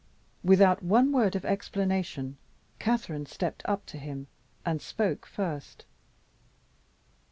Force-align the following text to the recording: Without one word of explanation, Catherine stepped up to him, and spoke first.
Without 0.43 0.81
one 0.81 1.11
word 1.11 1.35
of 1.35 1.45
explanation, 1.45 2.37
Catherine 2.79 3.27
stepped 3.27 3.61
up 3.65 3.85
to 3.85 3.99
him, 3.99 4.25
and 4.65 4.81
spoke 4.81 5.27
first. 5.27 5.85